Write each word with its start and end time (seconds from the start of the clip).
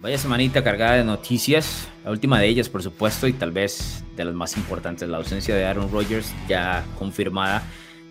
Vaya 0.00 0.18
semanita 0.18 0.62
cargada 0.62 0.96
de 0.96 1.04
noticias, 1.04 1.88
la 2.04 2.10
última 2.10 2.38
de 2.38 2.46
ellas 2.46 2.68
por 2.68 2.82
supuesto 2.82 3.26
y 3.26 3.32
tal 3.32 3.50
vez 3.50 4.04
de 4.14 4.26
las 4.26 4.34
más 4.34 4.56
importantes, 4.56 5.08
la 5.08 5.16
ausencia 5.16 5.54
de 5.54 5.64
Aaron 5.64 5.90
Rodgers 5.90 6.34
ya 6.46 6.84
confirmada 6.98 7.62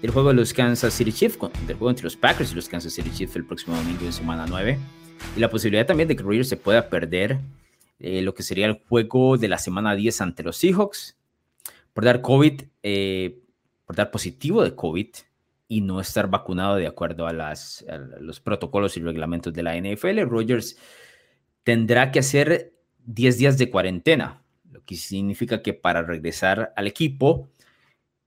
del 0.02 0.10
juego 0.10 0.30
de 0.30 0.36
los 0.36 0.52
Kansas 0.52 0.94
City 0.94 1.14
Chiefs, 1.14 1.38
del 1.68 1.78
juego 1.78 1.92
entre 1.92 2.06
los 2.06 2.16
Packers 2.16 2.52
y 2.52 2.56
los 2.56 2.68
Kansas 2.68 2.92
City 2.92 3.12
Chiefs 3.14 3.36
el 3.36 3.46
próximo 3.46 3.78
domingo 3.78 4.04
en 4.04 4.14
semana 4.14 4.46
9 4.48 4.80
y 5.38 5.40
la 5.40 5.50
posibilidad 5.50 5.86
también 5.86 6.10
de 6.10 6.16
que 6.16 6.24
Rodgers 6.24 6.50
se 6.50 6.58
pueda 6.58 6.90
perder 6.90 7.40
eh, 8.00 8.22
lo 8.24 8.34
que 8.34 8.42
sería 8.42 8.66
el 8.66 8.82
juego 8.90 9.38
de 9.38 9.48
la 9.48 9.60
semana 9.60 9.96
10 9.96 10.22
ante 10.22 10.44
los 10.44 10.58
Seahawks 10.58 11.16
por 11.94 12.04
dar 12.04 12.22
COVID, 12.22 12.64
eh, 12.82 13.40
por 13.86 13.96
dar 13.96 14.10
positivo 14.10 14.64
de 14.64 14.76
COVID 14.76 15.10
y 15.68 15.82
no 15.82 16.02
estar 16.02 16.30
vacunado 16.30 16.76
de 16.78 16.88
acuerdo 16.88 17.28
a, 17.28 17.30
a 17.30 17.98
los 18.20 18.40
protocolos 18.40 18.98
y 18.98 19.02
reglamentos 19.02 19.54
de 19.54 19.64
la 19.64 19.76
NFL. 19.78 20.22
Rodgers 20.28 20.78
tendrá 21.66 22.12
que 22.12 22.20
hacer 22.20 22.78
10 23.08 23.38
días 23.40 23.58
de 23.58 23.70
cuarentena, 23.70 24.44
lo 24.72 24.86
que 24.86 24.96
significa 24.96 25.62
que 25.62 25.74
para 25.74 26.04
regresar 26.04 26.72
al 26.78 26.88
equipo 26.88 27.50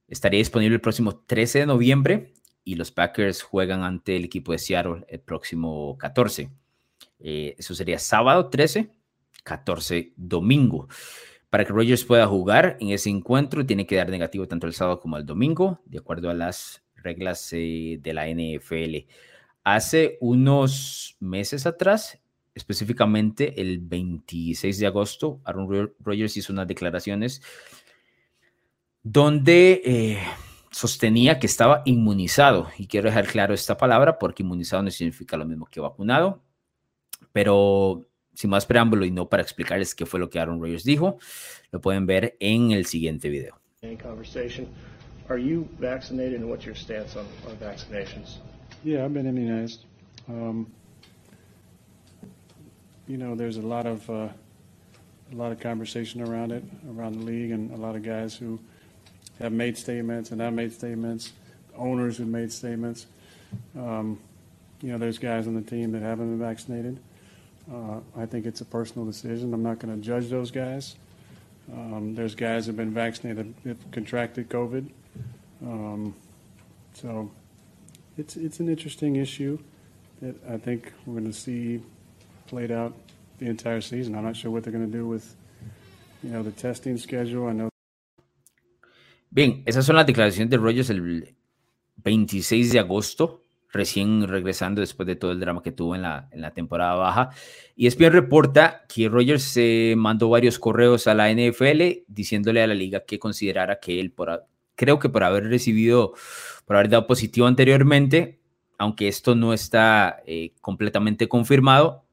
estaría 0.09 0.39
disponible 0.39 0.75
el 0.75 0.81
próximo 0.81 1.21
13 1.21 1.61
de 1.61 1.67
noviembre 1.67 2.35
y 2.65 2.75
los 2.75 2.91
Packers 2.91 3.43
juegan 3.43 3.85
ante 3.85 4.17
el 4.17 4.25
equipo 4.25 4.53
de 4.53 4.59
Seattle 4.59 5.07
el 5.09 5.21
próximo 5.21 5.97
14. 5.99 6.51
Eh, 7.21 7.55
eso 7.57 7.75
sería 7.75 7.99
sábado 8.01 8.51
13, 8.51 8.91
14 9.45 10.15
domingo. 10.17 10.89
Para 11.49 11.65
que 11.65 11.73
Rogers 11.73 12.05
pueda 12.05 12.27
jugar 12.27 12.77
en 12.81 12.91
ese 12.91 13.09
encuentro, 13.09 13.65
tiene 13.65 13.87
que 13.87 13.97
dar 13.97 14.11
negativo 14.11 14.49
tanto 14.49 14.67
el 14.67 14.75
sábado 14.75 14.99
como 15.01 15.17
el 15.17 15.25
domingo, 15.25 15.81
de 15.87 15.99
acuerdo 15.99 16.29
a 16.29 16.35
las 16.35 16.83
reglas 16.97 17.49
eh, 17.53 17.99
de 18.03 18.13
la 18.13 18.27
NFL. 18.29 19.09
Hace 19.63 20.19
unos 20.21 21.17
meses 21.21 21.67
atrás, 21.67 22.21
específicamente 22.59 23.61
el 23.61 23.79
26 23.79 24.79
de 24.79 24.87
agosto, 24.87 25.41
Aaron 25.45 25.91
Rodgers 26.01 26.37
hizo 26.37 26.53
unas 26.53 26.67
declaraciones 26.67 27.41
donde 29.03 29.81
eh, 29.85 30.19
sostenía 30.71 31.39
que 31.39 31.47
estaba 31.47 31.83
inmunizado. 31.87 32.69
Y 32.77 32.87
quiero 32.87 33.09
dejar 33.09 33.27
claro 33.27 33.55
esta 33.55 33.77
palabra 33.77 34.19
porque 34.19 34.43
inmunizado 34.43 34.83
no 34.83 34.91
significa 34.91 35.37
lo 35.37 35.47
mismo 35.47 35.67
que 35.67 35.81
vacunado. 35.81 36.43
Pero 37.33 38.07
sin 38.35 38.51
más 38.51 38.67
preámbulo 38.67 39.05
y 39.05 39.11
no 39.11 39.29
para 39.29 39.43
explicarles 39.43 39.95
qué 39.95 40.05
fue 40.07 40.21
lo 40.21 40.29
que 40.29 40.39
Aaron 40.39 40.61
Rodgers 40.61 40.85
dijo, 40.85 41.19
lo 41.73 41.81
pueden 41.81 42.07
ver 42.07 42.37
en 42.41 42.73
el 42.73 42.87
siguiente 42.87 43.29
video. 43.29 43.59
Are 45.29 45.39
you 45.39 45.69
vaccinated 45.79 46.41
and 46.41 46.49
what's 46.49 46.65
your 46.65 46.75
stance 46.75 47.15
on, 47.15 47.27
on 47.47 47.55
vaccinations? 47.59 48.39
Yeah, 48.83 49.05
I've 49.05 49.13
been 49.13 49.27
immunized. 49.27 49.85
Um, 50.27 50.73
you 53.09 53.17
know, 53.17 53.35
there's 53.35 53.57
a 53.57 53.63
lot 53.63 53.87
of 53.87 54.09
uh, 54.09 54.29
a 55.33 55.35
lot 55.35 55.51
of 55.51 55.61
conversation 55.61 56.21
around 56.21 56.53
it 56.53 56.63
around 56.91 57.21
the 57.21 57.25
league, 57.25 57.51
and 57.51 57.73
a 57.73 57.77
lot 57.77 57.97
of 57.97 58.03
guys 58.03 58.37
who 58.37 58.61
have 59.41 59.53
made 59.53 59.77
statements 59.77 60.31
and 60.31 60.43
I've 60.43 60.53
made 60.53 60.73
statements, 60.73 61.33
owners 61.77 62.19
who 62.19 62.27
made 62.27 62.53
statements. 62.53 63.07
Um, 63.77 64.21
you 64.83 64.93
know, 64.93 64.99
there's 64.99 65.19
guys 65.19 65.47
on 65.47 65.55
the 65.55 65.63
team 65.63 65.93
that 65.93 66.03
haven't 66.03 66.39
been 66.39 66.47
vaccinated. 66.47 66.99
Uh, 67.73 68.01
I 68.17 68.27
think 68.27 68.47
it's 68.47 68.61
a 68.61 68.65
personal 68.65 69.07
decision. 69.07 69.53
I'm 69.53 69.63
not 69.63 69.79
going 69.79 69.95
to 69.95 70.01
judge 70.01 70.29
those 70.29 70.51
guys. 70.51 70.97
Um, 71.73 72.15
there's 72.15 72.35
guys 72.35 72.67
have 72.67 72.77
been 72.77 72.95
vaccinated 72.95 73.55
that 73.65 73.77
contracted 73.93 74.49
COVID. 74.49 74.89
Um, 75.63 76.15
so 76.95 77.31
it's 78.17 78.37
it's 78.37 78.61
an 78.61 78.69
interesting 78.69 79.17
issue 79.17 79.59
that 80.23 80.37
I 80.49 80.57
think 80.57 80.93
we're 81.07 81.21
going 81.21 81.33
to 81.33 81.39
see 81.39 81.81
played 82.49 82.73
out 82.73 82.95
the 83.39 83.47
entire 83.47 83.81
season. 83.81 84.15
I'm 84.15 84.25
not 84.25 84.37
sure 84.37 84.51
what 84.51 84.63
they're 84.63 84.73
going 84.73 84.91
to 84.91 84.99
do 84.99 85.07
with 85.07 85.37
you 86.23 86.31
know 86.31 86.43
the 86.43 86.51
testing 86.51 86.99
schedule. 86.99 87.49
I 87.49 87.55
know. 87.55 87.69
Bien, 89.31 89.63
esas 89.67 89.85
son 89.85 89.97
las 89.97 90.07
declaraciones 90.07 90.51
de 90.51 90.57
Rogers 90.57 90.91
el 90.91 91.35
26 91.97 92.73
de 92.73 92.79
agosto, 92.79 93.43
recién 93.71 94.27
regresando 94.27 94.81
después 94.81 95.07
de 95.07 95.17
todo 95.17 95.33
el 95.33 95.41
drama 95.41 95.63
que 95.63 95.71
tuvo 95.71 95.95
en 95.95 96.03
la, 96.03 96.29
en 96.33 96.41
la 96.41 96.53
temporada 96.53 96.95
baja. 96.95 97.31
Y 97.77 97.87
ESPN 97.87 98.11
reporta 98.11 98.85
que 98.89 99.09
Rogers 99.09 99.43
se 99.43 99.95
mandó 99.97 100.31
varios 100.31 100.59
correos 100.59 101.07
a 101.07 101.15
la 101.15 101.31
NFL 101.31 102.05
diciéndole 102.07 102.63
a 102.63 102.67
la 102.67 102.75
liga 102.75 103.05
que 103.05 103.19
considerara 103.19 103.79
que 103.81 104.01
él, 104.01 104.13
por, 104.13 104.47
creo 104.75 104.99
que 104.99 105.11
por 105.11 105.23
haber 105.25 105.45
recibido, 105.45 106.15
por 106.65 106.77
haber 106.77 106.89
dado 106.89 107.07
positivo 107.07 107.47
anteriormente, 107.47 108.41
aunque 108.79 109.09
esto 109.09 109.35
no 109.35 109.53
está 109.53 110.23
eh, 110.27 110.55
completamente 110.63 111.29
confirmado, 111.29 112.08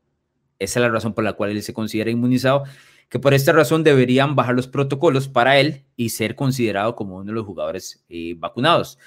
esa 0.59 0.79
es 0.79 0.81
la 0.81 0.89
razón 0.89 1.13
por 1.13 1.23
la 1.23 1.33
cual 1.33 1.51
él 1.51 1.61
se 1.63 1.73
considera 1.73 2.11
inmunizado, 2.11 2.63
que 3.09 3.19
por 3.19 3.33
esta 3.33 3.51
razón 3.51 3.83
deberían 3.83 4.35
bajar 4.35 4.55
los 4.55 4.67
protocolos 4.67 5.27
para 5.27 5.59
él 5.59 5.85
y 5.95 6.09
ser 6.09 6.35
considerado 6.35 6.95
como 6.95 7.17
uno 7.17 7.25
de 7.25 7.33
los 7.33 7.45
jugadores 7.45 8.03
eh, 8.09 8.35
vacunados. 8.37 8.97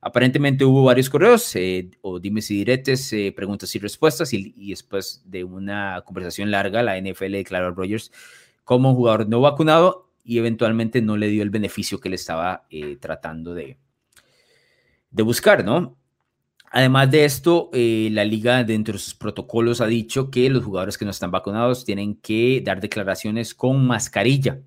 Aparentemente 0.00 0.64
hubo 0.64 0.84
varios 0.84 1.10
correos 1.10 1.54
eh, 1.56 1.90
o 2.00 2.20
dimes 2.20 2.50
y 2.50 2.56
diretes, 2.56 3.14
preguntas 3.34 3.74
y 3.74 3.78
respuestas, 3.78 4.32
y, 4.32 4.70
después 4.70 5.22
de 5.26 5.44
una 5.44 6.02
conversación 6.06 6.50
larga, 6.50 6.82
la 6.82 6.98
NFL 6.98 7.32
declaró 7.32 7.66
a 7.66 7.70
Rogers 7.70 8.10
como 8.64 8.94
jugador 8.94 9.28
no 9.28 9.40
vacunado 9.40 10.10
y 10.24 10.38
eventualmente 10.38 11.02
no 11.02 11.16
le 11.16 11.26
dio 11.28 11.42
el 11.42 11.50
beneficio 11.50 11.98
que 11.98 12.08
le 12.08 12.16
estaba 12.16 12.66
eh, 12.70 12.96
tratando 13.00 13.52
de, 13.52 13.78
de 15.10 15.22
buscar, 15.22 15.64
¿no? 15.64 15.96
Además 16.70 17.10
de 17.10 17.24
esto, 17.24 17.68
eh, 17.72 18.10
la 18.12 18.24
liga 18.24 18.62
dentro 18.62 18.92
de 18.92 19.00
sus 19.00 19.14
protocolos 19.14 19.80
ha 19.80 19.86
dicho 19.86 20.30
que 20.30 20.48
los 20.48 20.64
jugadores 20.64 20.96
que 20.96 21.04
no 21.04 21.10
están 21.10 21.32
vacunados 21.32 21.84
tienen 21.84 22.14
que 22.14 22.62
dar 22.64 22.80
declaraciones 22.80 23.54
con 23.54 23.84
mascarilla. 23.84 24.60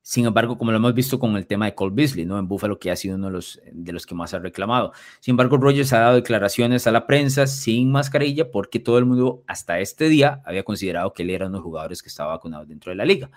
Sin 0.00 0.26
embargo, 0.26 0.58
como 0.58 0.72
lo 0.72 0.78
hemos 0.78 0.94
visto 0.94 1.18
con 1.18 1.36
el 1.36 1.46
tema 1.46 1.66
de 1.66 1.74
Cole 1.74 1.92
Beasley, 1.94 2.24
¿no? 2.24 2.38
En 2.38 2.48
Buffalo, 2.48 2.78
que 2.78 2.90
ha 2.90 2.96
sido 2.96 3.16
uno 3.16 3.28
de 3.28 3.92
los, 3.92 4.06
que 4.06 4.14
más 4.14 4.34
ha 4.34 4.40
reclamado. 4.40 4.92
Sin 5.20 5.32
embargo, 5.32 5.58
Rogers 5.58 5.92
ha 5.92 6.00
dado 6.00 6.16
declaraciones 6.16 6.86
a 6.86 6.90
la 6.90 7.06
prensa 7.06 7.46
sin 7.46 7.92
mascarilla 7.92 8.50
porque 8.50 8.80
todo 8.80 8.98
el 8.98 9.04
mundo 9.04 9.44
hasta 9.46 9.78
este 9.78 10.08
día 10.08 10.42
había 10.44 10.64
considerado 10.64 11.12
que 11.12 11.22
él 11.22 11.30
era 11.30 11.46
uno 11.46 11.58
de 11.58 11.58
los 11.58 11.64
jugadores 11.64 12.02
que 12.02 12.08
estaba 12.08 12.32
vacunado 12.32 12.64
dentro 12.64 12.90
de 12.90 12.96
la 12.96 13.04
liga. 13.04 13.30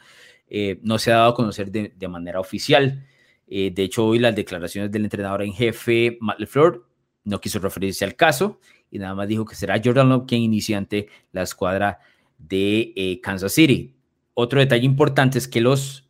Eh, 0.47 0.79
no 0.83 0.97
se 0.97 1.11
ha 1.11 1.17
dado 1.17 1.31
a 1.31 1.35
conocer 1.35 1.69
de, 1.69 2.07
manera 2.07 2.39
oficial. 2.39 3.05
Eh, 3.45 3.71
de 3.71 3.83
hecho, 3.83 4.05
hoy 4.07 4.19
las 4.19 4.35
declaraciones 4.35 4.89
del 4.91 5.03
entrenador 5.03 5.43
en 5.43 5.53
jefe, 5.53 6.17
Matt 6.19 6.39
LeFleur, 6.39 6.83
no 7.25 7.41
quiso 7.41 7.59
referirse 7.59 8.05
al 8.05 8.15
caso 8.15 8.59
y 8.89 8.99
nada 8.99 9.13
más 9.13 9.27
dijo 9.27 9.43
que 9.43 9.55
será 9.55 9.81
Jordan 9.83 10.09
Love 10.09 10.25
quien 10.27 10.41
inicie 10.41 10.75
ante 10.75 11.09
la 11.31 11.41
escuadra 11.41 11.99
de 12.37 12.93
eh, 12.95 13.19
Kansas 13.21 13.53
City. 13.53 13.95
Otro 14.33 14.59
detalle 14.59 14.85
importante 14.85 15.37
es 15.37 15.47
que 15.47 15.61
los 15.61 16.09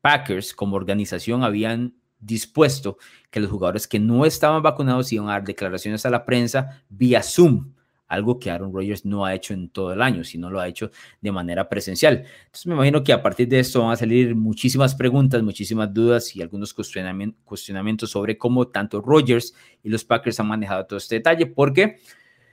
Packers 0.00 0.52
como 0.54 0.76
organización 0.76 1.44
habían 1.44 1.94
dispuesto 2.18 2.98
que 3.30 3.40
los 3.40 3.50
jugadores 3.50 3.86
que 3.86 3.98
no 3.98 4.24
estaban 4.24 4.62
vacunados 4.62 5.12
iban 5.12 5.28
a 5.28 5.32
dar 5.32 5.44
declaraciones 5.44 6.04
a 6.06 6.10
la 6.10 6.24
prensa 6.24 6.82
vía 6.88 7.22
Zoom 7.22 7.74
algo 8.06 8.38
que 8.38 8.50
Aaron 8.50 8.72
Rodgers 8.72 9.04
no 9.04 9.24
ha 9.24 9.34
hecho 9.34 9.54
en 9.54 9.68
todo 9.68 9.92
el 9.92 10.02
año, 10.02 10.24
sino 10.24 10.50
lo 10.50 10.60
ha 10.60 10.68
hecho 10.68 10.90
de 11.20 11.32
manera 11.32 11.68
presencial. 11.68 12.24
Entonces 12.44 12.66
me 12.66 12.74
imagino 12.74 13.02
que 13.02 13.12
a 13.12 13.22
partir 13.22 13.48
de 13.48 13.60
esto 13.60 13.82
van 13.82 13.92
a 13.92 13.96
salir 13.96 14.34
muchísimas 14.34 14.94
preguntas, 14.94 15.42
muchísimas 15.42 15.92
dudas 15.92 16.34
y 16.36 16.42
algunos 16.42 16.74
cuestionamientos 16.74 18.10
sobre 18.10 18.38
cómo 18.38 18.68
tanto 18.68 19.00
Rodgers 19.00 19.54
y 19.82 19.88
los 19.88 20.04
Packers 20.04 20.40
han 20.40 20.48
manejado 20.48 20.86
todo 20.86 20.98
este 20.98 21.16
detalle, 21.16 21.46
porque 21.46 21.98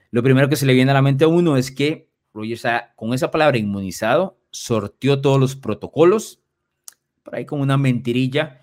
lo 0.09 0.23
primero 0.23 0.49
que 0.49 0.55
se 0.55 0.65
le 0.65 0.73
viene 0.73 0.91
a 0.91 0.95
la 0.95 1.01
mente 1.01 1.25
a 1.25 1.27
uno 1.27 1.57
es 1.57 1.71
que 1.71 2.09
Rodgers 2.33 2.65
ha, 2.65 2.93
con 2.95 3.13
esa 3.13 3.31
palabra 3.31 3.57
inmunizado, 3.57 4.37
sortió 4.51 5.21
todos 5.21 5.39
los 5.39 5.55
protocolos, 5.55 6.41
por 7.23 7.35
ahí 7.35 7.45
con 7.45 7.61
una 7.61 7.77
mentirilla, 7.77 8.60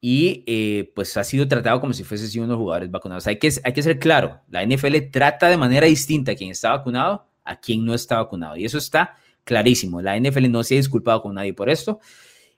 y 0.00 0.44
eh, 0.46 0.92
pues 0.94 1.16
ha 1.16 1.24
sido 1.24 1.46
tratado 1.46 1.80
como 1.80 1.92
si 1.92 2.04
fuese 2.04 2.38
uno 2.38 2.46
de 2.46 2.52
los 2.52 2.58
jugadores 2.58 2.90
vacunados. 2.90 3.26
Hay 3.26 3.38
que, 3.38 3.52
hay 3.62 3.72
que 3.72 3.82
ser 3.82 3.98
claro, 3.98 4.40
la 4.48 4.64
NFL 4.64 4.96
trata 5.10 5.48
de 5.48 5.56
manera 5.56 5.86
distinta 5.86 6.32
a 6.32 6.34
quien 6.34 6.50
está 6.50 6.70
vacunado 6.70 7.30
a 7.50 7.60
quien 7.60 7.84
no 7.84 7.94
está 7.94 8.16
vacunado 8.16 8.56
y 8.56 8.64
eso 8.64 8.78
está 8.78 9.16
clarísimo. 9.44 10.00
La 10.00 10.18
NFL 10.18 10.50
no 10.50 10.62
se 10.62 10.74
ha 10.74 10.76
disculpado 10.76 11.22
con 11.22 11.34
nadie 11.34 11.52
por 11.52 11.68
esto. 11.68 12.00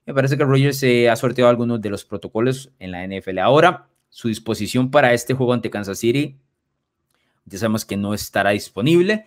Me 0.04 0.14
parece 0.14 0.36
que 0.36 0.44
Rogers 0.44 0.84
ha 1.10 1.16
sorteado 1.16 1.48
algunos 1.48 1.80
de 1.80 1.90
los 1.90 2.04
protocolos 2.04 2.70
en 2.78 2.90
la 2.90 3.06
NFL. 3.06 3.38
Ahora, 3.38 3.88
su 4.10 4.28
disposición 4.28 4.90
para 4.90 5.14
este 5.14 5.34
juego 5.34 5.52
ante 5.54 5.70
Kansas 5.70 5.98
City, 5.98 6.36
ya 7.46 7.58
sabemos 7.58 7.84
que 7.84 7.96
no 7.96 8.12
estará 8.14 8.50
disponible, 8.50 9.24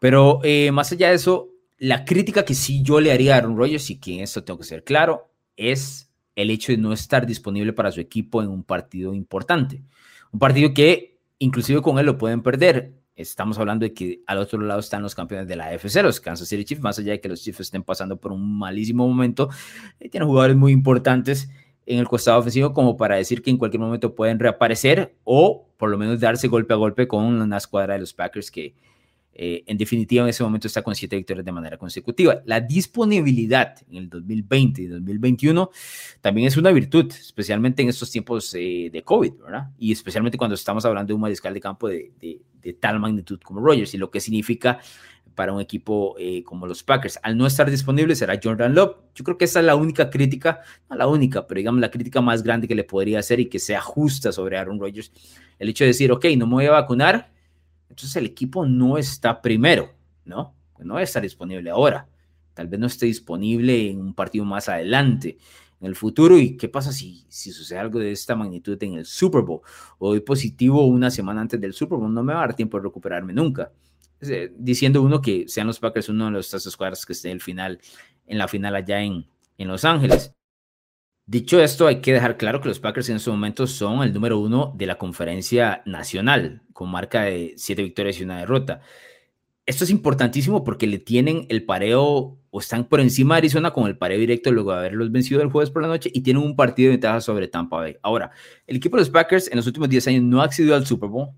pero 0.00 0.40
eh, 0.42 0.70
más 0.72 0.92
allá 0.92 1.08
de 1.08 1.14
eso, 1.14 1.48
la 1.78 2.04
crítica 2.04 2.44
que 2.44 2.54
sí 2.54 2.82
yo 2.82 3.00
le 3.00 3.12
haría 3.12 3.34
a 3.34 3.38
Aaron 3.38 3.56
Rodgers, 3.56 3.88
y 3.90 3.98
que 3.98 4.16
en 4.16 4.20
esto 4.20 4.44
tengo 4.44 4.58
que 4.58 4.64
ser 4.64 4.84
claro, 4.84 5.30
es 5.56 6.10
el 6.36 6.50
hecho 6.50 6.72
de 6.72 6.78
no 6.78 6.92
estar 6.92 7.26
disponible 7.26 7.72
para 7.72 7.92
su 7.92 8.00
equipo 8.00 8.42
en 8.42 8.48
un 8.48 8.64
partido 8.64 9.14
importante. 9.14 9.82
Un 10.32 10.38
partido 10.38 10.74
que 10.74 11.18
inclusive 11.38 11.82
con 11.82 11.98
él 11.98 12.06
lo 12.06 12.18
pueden 12.18 12.42
perder. 12.42 12.94
Estamos 13.16 13.58
hablando 13.58 13.84
de 13.84 13.94
que 13.94 14.22
al 14.26 14.38
otro 14.38 14.60
lado 14.60 14.80
están 14.80 15.02
los 15.02 15.14
campeones 15.14 15.46
de 15.46 15.54
la 15.54 15.66
AFC, 15.66 16.02
los 16.02 16.20
Kansas 16.20 16.48
City 16.48 16.64
Chiefs, 16.64 16.82
más 16.82 16.98
allá 16.98 17.12
de 17.12 17.20
que 17.20 17.28
los 17.28 17.42
Chiefs 17.42 17.60
estén 17.60 17.84
pasando 17.84 18.18
por 18.18 18.32
un 18.32 18.58
malísimo 18.58 19.06
momento, 19.06 19.50
eh, 20.00 20.08
tienen 20.08 20.28
jugadores 20.28 20.56
muy 20.56 20.72
importantes 20.72 21.48
en 21.86 21.98
el 21.98 22.08
costado 22.08 22.40
ofensivo 22.40 22.72
como 22.72 22.96
para 22.96 23.16
decir 23.16 23.42
que 23.42 23.50
en 23.50 23.58
cualquier 23.58 23.80
momento 23.80 24.14
pueden 24.14 24.38
reaparecer 24.38 25.14
o 25.22 25.68
por 25.76 25.90
lo 25.90 25.98
menos 25.98 26.18
darse 26.18 26.48
golpe 26.48 26.72
a 26.72 26.76
golpe 26.76 27.06
con 27.06 27.24
una 27.24 27.56
escuadra 27.56 27.94
de 27.94 28.00
los 28.00 28.14
Packers 28.14 28.50
que 28.50 28.74
Eh, 29.36 29.64
en 29.66 29.76
definitiva, 29.76 30.22
en 30.22 30.28
ese 30.28 30.44
momento 30.44 30.68
está 30.68 30.82
con 30.82 30.94
siete 30.94 31.16
victorias 31.16 31.44
de 31.44 31.52
manera 31.52 31.76
consecutiva. 31.76 32.40
La 32.46 32.60
disponibilidad 32.60 33.74
en 33.90 33.96
el 33.96 34.08
2020 34.08 34.82
y 34.82 34.86
2021 34.86 35.70
también 36.20 36.46
es 36.46 36.56
una 36.56 36.70
virtud, 36.70 37.10
especialmente 37.10 37.82
en 37.82 37.88
estos 37.88 38.10
tiempos 38.12 38.54
eh, 38.54 38.90
de 38.92 39.02
COVID, 39.02 39.32
¿verdad? 39.42 39.70
Y 39.76 39.90
especialmente 39.90 40.38
cuando 40.38 40.54
estamos 40.54 40.84
hablando 40.84 41.08
de 41.08 41.14
un 41.14 41.20
mariscal 41.20 41.52
de 41.52 41.60
campo 41.60 41.88
de, 41.88 42.12
tal 42.80 43.00
magnitud 43.00 43.40
como 43.40 43.60
Rogers 43.60 43.92
y 43.94 43.98
lo 43.98 44.10
que 44.10 44.20
significa 44.20 44.78
para 45.34 45.52
un 45.52 45.60
equipo 45.60 46.14
eh, 46.18 46.44
como 46.44 46.66
los 46.66 46.84
Packers. 46.84 47.18
Al 47.22 47.36
no 47.36 47.46
estar 47.46 47.68
disponible 47.68 48.14
será 48.14 48.38
Jordan 48.40 48.72
Love. 48.72 48.96
Yo 49.16 49.24
creo 49.24 49.36
que 49.36 49.46
esa 49.46 49.58
es 49.58 49.66
la 49.66 49.74
única 49.74 50.08
crítica, 50.08 50.60
no 50.88 50.96
la 50.96 51.08
única, 51.08 51.46
pero 51.48 51.58
digamos 51.58 51.80
la 51.80 51.90
crítica 51.90 52.20
más 52.20 52.44
grande 52.44 52.68
que 52.68 52.76
le 52.76 52.84
podría 52.84 53.18
hacer 53.18 53.40
y 53.40 53.46
que 53.46 53.58
sea 53.58 53.80
justa 53.80 54.30
sobre 54.30 54.56
Aaron 54.56 54.78
Rodgers. 54.78 55.10
El 55.58 55.68
hecho 55.68 55.82
de 55.82 55.88
decir, 55.88 56.12
ok, 56.12 56.24
no 56.36 56.46
me 56.46 56.54
voy 56.54 56.66
a 56.66 56.70
vacunar, 56.70 57.33
entonces 57.94 58.16
el 58.16 58.26
equipo 58.26 58.66
no 58.66 58.98
está 58.98 59.40
primero, 59.40 59.94
¿no? 60.24 60.52
No 60.80 60.94
va 60.94 61.00
a 61.00 61.04
estar 61.04 61.22
disponible 61.22 61.70
ahora. 61.70 62.08
Tal 62.52 62.66
vez 62.66 62.80
no 62.80 62.88
esté 62.88 63.06
disponible 63.06 63.88
en 63.88 64.00
un 64.00 64.14
partido 64.14 64.44
más 64.44 64.68
adelante 64.68 65.38
en 65.80 65.86
el 65.86 65.94
futuro 65.94 66.36
y 66.36 66.56
qué 66.56 66.68
pasa 66.68 66.92
si, 66.92 67.24
si 67.28 67.52
sucede 67.52 67.78
algo 67.78 68.00
de 68.00 68.10
esta 68.10 68.34
magnitud 68.34 68.82
en 68.82 68.94
el 68.94 69.06
Super 69.06 69.42
Bowl 69.42 69.60
o 69.98 70.08
doy 70.08 70.20
positivo 70.20 70.84
una 70.86 71.08
semana 71.08 71.40
antes 71.40 71.60
del 71.60 71.72
Super 71.72 71.98
Bowl, 71.98 72.12
no 72.12 72.24
me 72.24 72.32
va 72.32 72.40
a 72.40 72.46
dar 72.46 72.56
tiempo 72.56 72.78
de 72.78 72.82
recuperarme 72.82 73.32
nunca. 73.32 73.70
Eh, 74.20 74.52
diciendo 74.56 75.00
uno 75.00 75.20
que 75.20 75.46
sean 75.46 75.68
los 75.68 75.78
Packers 75.78 76.08
uno 76.08 76.26
de 76.26 76.30
los 76.32 76.50
tres 76.50 76.66
escuadras 76.66 77.06
que 77.06 77.12
esté 77.12 77.28
en 77.28 77.34
el 77.34 77.40
final, 77.40 77.78
en 78.26 78.38
la 78.38 78.48
final 78.48 78.74
allá 78.74 79.00
en, 79.00 79.24
en 79.56 79.68
Los 79.68 79.84
Ángeles. 79.84 80.32
Dicho 81.26 81.60
esto, 81.62 81.86
hay 81.86 82.00
que 82.02 82.12
dejar 82.12 82.36
claro 82.36 82.60
que 82.60 82.68
los 82.68 82.80
Packers 82.80 83.08
en 83.08 83.16
este 83.16 83.30
momento 83.30 83.66
son 83.66 84.02
el 84.02 84.12
número 84.12 84.38
uno 84.38 84.74
de 84.76 84.86
la 84.86 84.98
conferencia 84.98 85.82
nacional, 85.86 86.62
con 86.74 86.90
marca 86.90 87.22
de 87.22 87.54
siete 87.56 87.82
victorias 87.82 88.20
y 88.20 88.24
una 88.24 88.38
derrota. 88.38 88.80
Esto 89.64 89.84
es 89.84 89.90
importantísimo 89.90 90.64
porque 90.64 90.86
le 90.86 90.98
tienen 90.98 91.46
el 91.48 91.64
pareo 91.64 92.38
o 92.50 92.60
están 92.60 92.84
por 92.84 93.00
encima 93.00 93.36
de 93.36 93.38
Arizona 93.38 93.72
con 93.72 93.86
el 93.86 93.96
pareo 93.96 94.18
directo 94.18 94.52
luego 94.52 94.72
de 94.72 94.78
haberlos 94.78 95.10
vencido 95.10 95.40
el 95.40 95.50
jueves 95.50 95.70
por 95.70 95.80
la 95.80 95.88
noche 95.88 96.10
y 96.12 96.20
tienen 96.20 96.42
un 96.42 96.56
partido 96.56 96.88
de 96.88 96.96
ventaja 96.96 97.22
sobre 97.22 97.48
Tampa 97.48 97.78
Bay. 97.78 97.96
Ahora, 98.02 98.30
el 98.66 98.76
equipo 98.76 98.96
de 98.96 99.02
los 99.02 99.10
Packers 99.10 99.48
en 99.50 99.56
los 99.56 99.66
últimos 99.66 99.88
10 99.88 100.08
años 100.08 100.22
no 100.24 100.42
ha 100.42 100.44
accedido 100.44 100.74
al 100.74 100.86
Super 100.86 101.08
Bowl, 101.08 101.30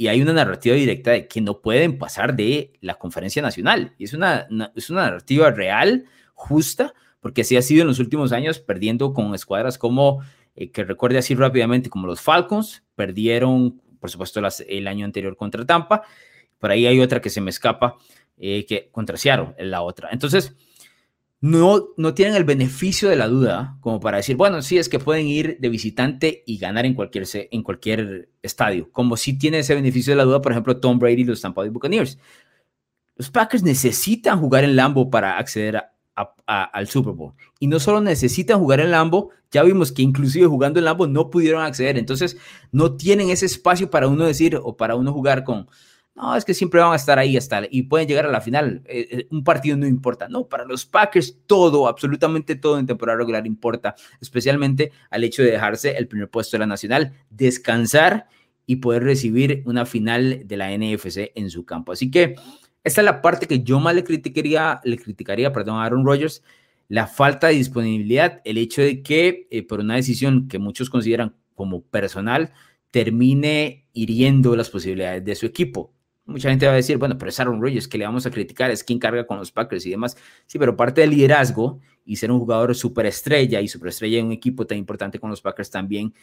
y 0.00 0.08
hay 0.08 0.22
una 0.22 0.32
narrativa 0.32 0.74
directa 0.74 1.10
de 1.10 1.28
que 1.28 1.42
no 1.42 1.60
pueden 1.60 1.98
pasar 1.98 2.34
de 2.34 2.72
la 2.80 2.94
conferencia 2.94 3.42
nacional. 3.42 3.94
Y 3.98 4.04
es 4.04 4.14
una, 4.14 4.48
es 4.74 4.88
una 4.88 5.02
narrativa 5.02 5.50
real, 5.50 6.06
justa, 6.32 6.94
porque 7.20 7.42
así 7.42 7.56
ha 7.56 7.62
sido 7.62 7.82
en 7.82 7.88
los 7.88 7.98
últimos 7.98 8.32
años, 8.32 8.58
perdiendo 8.58 9.12
con 9.12 9.34
escuadras 9.34 9.78
como, 9.78 10.22
eh, 10.56 10.70
que 10.70 10.84
recuerde 10.84 11.18
así 11.18 11.34
rápidamente, 11.34 11.90
como 11.90 12.06
los 12.06 12.20
Falcons, 12.20 12.82
perdieron, 12.96 13.80
por 14.00 14.10
supuesto, 14.10 14.40
el 14.68 14.86
año 14.88 15.04
anterior 15.04 15.36
contra 15.36 15.64
Tampa. 15.64 16.02
Por 16.58 16.70
ahí 16.70 16.86
hay 16.86 17.00
otra 17.00 17.20
que 17.20 17.30
se 17.30 17.40
me 17.40 17.50
escapa, 17.50 17.96
eh, 18.38 18.64
que 18.66 18.88
contra 18.90 19.16
Seattle, 19.16 19.54
la 19.58 19.82
otra. 19.82 20.08
Entonces, 20.12 20.56
no, 21.42 21.88
no 21.96 22.12
tienen 22.12 22.34
el 22.34 22.44
beneficio 22.44 23.08
de 23.08 23.16
la 23.16 23.26
duda 23.26 23.78
como 23.80 23.98
para 23.98 24.18
decir, 24.18 24.36
bueno, 24.36 24.60
sí, 24.60 24.76
es 24.76 24.88
que 24.88 24.98
pueden 24.98 25.26
ir 25.26 25.58
de 25.58 25.68
visitante 25.70 26.42
y 26.46 26.58
ganar 26.58 26.84
en 26.84 26.94
cualquier, 26.94 27.26
en 27.32 27.62
cualquier 27.62 28.28
estadio, 28.42 28.90
como 28.92 29.16
si 29.16 29.38
tiene 29.38 29.60
ese 29.60 29.74
beneficio 29.74 30.12
de 30.12 30.18
la 30.18 30.24
duda, 30.24 30.42
por 30.42 30.52
ejemplo, 30.52 30.78
Tom 30.78 30.98
Brady 30.98 31.22
y 31.22 31.24
los 31.24 31.40
Tampa 31.40 31.62
Bay 31.62 31.70
Buccaneers. 31.70 32.18
Los 33.16 33.30
Packers 33.30 33.62
necesitan 33.62 34.38
jugar 34.38 34.64
en 34.64 34.76
Lambo 34.76 35.10
para 35.10 35.38
acceder 35.38 35.82
al 36.46 36.86
Super 36.88 37.12
Bowl. 37.12 37.34
Y 37.58 37.66
no 37.66 37.78
solo 37.78 38.00
necesitan 38.00 38.58
jugar 38.58 38.80
en 38.80 38.90
Lambo, 38.90 39.30
ya 39.50 39.62
vimos 39.62 39.92
que 39.92 40.02
inclusive 40.02 40.46
jugando 40.46 40.78
en 40.78 40.84
Lambo 40.84 41.06
no 41.06 41.30
pudieron 41.30 41.62
acceder. 41.62 41.98
Entonces, 41.98 42.36
no 42.72 42.96
tienen 42.96 43.30
ese 43.30 43.46
espacio 43.46 43.90
para 43.90 44.08
uno 44.08 44.24
decir 44.24 44.58
o 44.62 44.76
para 44.76 44.94
uno 44.94 45.12
jugar 45.12 45.44
con, 45.44 45.68
no, 46.14 46.36
es 46.36 46.44
que 46.44 46.54
siempre 46.54 46.80
van 46.80 46.92
a 46.92 46.96
estar 46.96 47.18
ahí 47.18 47.36
hasta 47.36 47.62
y 47.70 47.84
pueden 47.84 48.06
llegar 48.06 48.26
a 48.26 48.30
la 48.30 48.40
final. 48.40 48.82
Eh, 48.84 49.08
eh, 49.10 49.26
un 49.30 49.44
partido 49.44 49.76
no 49.76 49.86
importa. 49.86 50.28
No, 50.28 50.48
para 50.48 50.64
los 50.64 50.84
Packers 50.84 51.38
todo, 51.46 51.88
absolutamente 51.88 52.56
todo 52.56 52.78
en 52.78 52.86
temporada 52.86 53.18
regular 53.18 53.46
importa, 53.46 53.94
especialmente 54.20 54.92
al 55.10 55.24
hecho 55.24 55.42
de 55.42 55.52
dejarse 55.52 55.96
el 55.96 56.08
primer 56.08 56.28
puesto 56.28 56.56
de 56.56 56.60
la 56.60 56.66
nacional, 56.66 57.14
descansar 57.30 58.26
y 58.66 58.76
poder 58.76 59.04
recibir 59.04 59.62
una 59.66 59.86
final 59.86 60.42
de 60.46 60.56
la 60.56 60.76
NFC 60.76 61.32
en 61.34 61.50
su 61.50 61.64
campo. 61.64 61.92
Así 61.92 62.10
que 62.10 62.34
esta 62.84 63.00
es 63.00 63.04
la 63.04 63.22
parte 63.22 63.46
que 63.46 63.62
yo 63.62 63.80
más 63.80 63.94
le 63.94 64.04
criticaría, 64.04 64.80
le 64.84 64.98
criticaría, 64.98 65.52
perdón, 65.52 65.76
a 65.76 65.84
Aaron 65.84 66.04
Rodgers, 66.04 66.42
la 66.88 67.06
falta 67.06 67.48
de 67.48 67.54
disponibilidad, 67.54 68.40
el 68.44 68.58
hecho 68.58 68.82
de 68.82 69.02
que 69.02 69.46
eh, 69.50 69.62
por 69.62 69.80
una 69.80 69.96
decisión 69.96 70.48
que 70.48 70.58
muchos 70.58 70.90
consideran 70.90 71.36
como 71.54 71.82
personal, 71.82 72.52
termine 72.90 73.86
hiriendo 73.92 74.56
las 74.56 74.70
posibilidades 74.70 75.24
de 75.24 75.34
su 75.34 75.46
equipo 75.46 75.92
Mucha 76.30 76.48
gente 76.48 76.66
va 76.66 76.72
a 76.72 76.76
decir, 76.76 76.96
bueno, 76.96 77.18
pero 77.18 77.28
es 77.28 77.40
Aaron 77.40 77.60
Rodgers, 77.60 77.88
que 77.88 77.98
le 77.98 78.04
vamos 78.04 78.24
a 78.24 78.30
criticar, 78.30 78.70
es 78.70 78.84
quien 78.84 79.00
carga 79.00 79.26
con 79.26 79.38
los 79.38 79.50
Packers 79.50 79.84
y 79.86 79.90
demás. 79.90 80.16
Sí, 80.46 80.60
pero 80.60 80.76
parte 80.76 81.00
del 81.00 81.10
liderazgo 81.10 81.80
y 82.04 82.16
ser 82.16 82.30
un 82.30 82.38
jugador 82.38 82.74
superestrella 82.76 83.60
y 83.60 83.66
superestrella 83.66 84.20
en 84.20 84.26
un 84.26 84.32
equipo 84.32 84.64
tan 84.64 84.78
importante 84.78 85.18
con 85.18 85.28
los 85.28 85.40
Packers 85.40 85.70
también, 85.70 86.14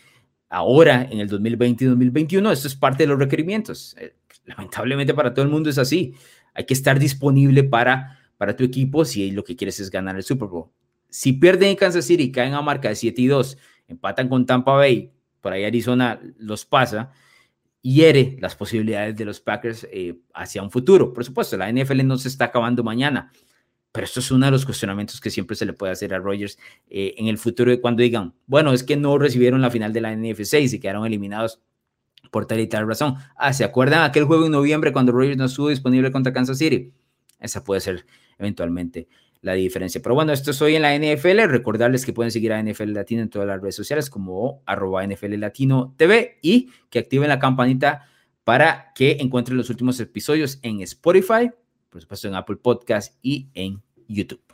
ahora 0.49 1.03
en 1.11 1.19
el 1.19 1.27
2020 1.27 1.83
y 1.83 1.87
2021, 1.87 2.51
esto 2.51 2.69
es 2.69 2.75
parte 2.75 3.03
de 3.03 3.07
los 3.07 3.19
requerimientos. 3.19 3.97
Eh, 3.99 4.15
lamentablemente 4.45 5.13
para 5.13 5.33
todo 5.33 5.43
el 5.43 5.51
mundo 5.51 5.69
es 5.69 5.77
así. 5.77 6.13
Hay 6.57 6.65
que 6.65 6.73
estar 6.73 6.97
disponible 6.97 7.63
para, 7.63 8.19
para 8.35 8.55
tu 8.55 8.63
equipo 8.63 9.05
si 9.05 9.29
lo 9.29 9.43
que 9.43 9.55
quieres 9.55 9.79
es 9.79 9.91
ganar 9.91 10.15
el 10.15 10.23
Super 10.23 10.47
Bowl. 10.47 10.71
Si 11.07 11.33
pierden 11.33 11.69
en 11.69 11.75
Kansas 11.75 12.05
City 12.05 12.31
caen 12.31 12.55
a 12.55 12.63
marca 12.63 12.89
de 12.89 12.95
7 12.95 13.21
y 13.21 13.27
2, 13.27 13.57
empatan 13.87 14.27
con 14.27 14.47
Tampa 14.47 14.73
Bay, 14.73 15.11
por 15.39 15.53
ahí 15.53 15.63
Arizona 15.63 16.19
los 16.39 16.65
pasa, 16.65 17.11
hiere 17.83 18.37
las 18.41 18.55
posibilidades 18.55 19.15
de 19.15 19.23
los 19.23 19.39
Packers 19.39 19.87
eh, 19.91 20.19
hacia 20.33 20.63
un 20.63 20.71
futuro. 20.71 21.13
Por 21.13 21.23
supuesto, 21.23 21.57
la 21.57 21.71
NFL 21.71 22.03
no 22.03 22.17
se 22.17 22.27
está 22.27 22.45
acabando 22.45 22.83
mañana, 22.83 23.31
pero 23.91 24.05
esto 24.05 24.19
es 24.19 24.31
uno 24.31 24.47
de 24.47 24.51
los 24.51 24.65
cuestionamientos 24.65 25.21
que 25.21 25.29
siempre 25.29 25.55
se 25.55 25.67
le 25.67 25.73
puede 25.73 25.93
hacer 25.93 26.11
a 26.15 26.17
Rogers 26.17 26.57
eh, 26.89 27.13
en 27.17 27.27
el 27.27 27.37
futuro 27.37 27.69
de 27.69 27.79
cuando 27.79 28.01
digan, 28.01 28.33
bueno, 28.47 28.73
es 28.73 28.83
que 28.83 28.97
no 28.97 29.19
recibieron 29.19 29.61
la 29.61 29.69
final 29.69 29.93
de 29.93 30.01
la 30.01 30.15
NFC 30.15 30.55
y 30.55 30.69
se 30.69 30.79
quedaron 30.79 31.05
eliminados 31.05 31.61
por 32.31 32.45
tal 32.45 32.59
y 32.59 32.67
tal 32.67 32.87
razón. 32.87 33.15
Ah, 33.35 33.53
¿se 33.53 33.63
acuerdan 33.63 34.03
aquel 34.03 34.25
juego 34.25 34.45
en 34.45 34.51
noviembre 34.51 34.93
cuando 34.93 35.11
Rogers 35.11 35.37
no 35.37 35.45
estuvo 35.45 35.69
disponible 35.69 36.11
contra 36.11 36.33
Kansas 36.33 36.57
City? 36.57 36.93
Esa 37.39 37.63
puede 37.63 37.81
ser 37.81 38.05
eventualmente 38.37 39.07
la 39.41 39.53
diferencia. 39.53 40.01
Pero 40.01 40.15
bueno, 40.15 40.33
esto 40.33 40.51
es 40.51 40.61
hoy 40.61 40.75
en 40.75 40.81
la 40.81 40.95
NFL. 40.95 41.47
Recordarles 41.47 42.05
que 42.05 42.13
pueden 42.13 42.31
seguir 42.31 42.53
a 42.53 42.61
NFL 42.61 42.93
Latino 42.93 43.21
en 43.21 43.29
todas 43.29 43.47
las 43.47 43.61
redes 43.61 43.75
sociales 43.75 44.09
como 44.09 44.61
arroba 44.65 45.05
NFL 45.05 45.35
Latino 45.35 45.93
TV 45.97 46.39
y 46.41 46.69
que 46.89 46.99
activen 46.99 47.29
la 47.29 47.39
campanita 47.39 48.07
para 48.43 48.93
que 48.95 49.17
encuentren 49.19 49.57
los 49.57 49.69
últimos 49.69 49.99
episodios 49.99 50.59
en 50.61 50.81
Spotify, 50.81 51.51
por 51.89 52.01
supuesto 52.01 52.27
en 52.27 52.35
Apple 52.35 52.57
Podcast 52.57 53.15
y 53.21 53.49
en 53.53 53.81
YouTube. 54.07 54.46